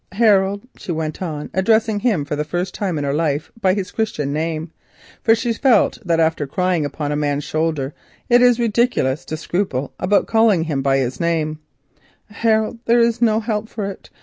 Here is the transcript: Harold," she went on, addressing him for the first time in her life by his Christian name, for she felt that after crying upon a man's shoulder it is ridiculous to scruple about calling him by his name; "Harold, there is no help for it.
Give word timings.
Harold," 0.13 0.63
she 0.77 0.91
went 0.91 1.21
on, 1.21 1.51
addressing 1.53 1.99
him 1.99 2.25
for 2.25 2.35
the 2.35 2.43
first 2.43 2.73
time 2.73 2.97
in 2.97 3.03
her 3.03 3.13
life 3.13 3.51
by 3.61 3.75
his 3.75 3.91
Christian 3.91 4.33
name, 4.33 4.71
for 5.21 5.35
she 5.35 5.53
felt 5.53 5.99
that 6.03 6.19
after 6.19 6.47
crying 6.47 6.83
upon 6.85 7.11
a 7.11 7.15
man's 7.15 7.43
shoulder 7.43 7.93
it 8.27 8.41
is 8.41 8.59
ridiculous 8.59 9.23
to 9.23 9.37
scruple 9.37 9.93
about 9.99 10.25
calling 10.25 10.63
him 10.63 10.81
by 10.81 10.97
his 10.97 11.19
name; 11.19 11.59
"Harold, 12.31 12.79
there 12.85 12.99
is 12.99 13.21
no 13.21 13.39
help 13.41 13.69
for 13.69 13.85
it. 13.91 14.09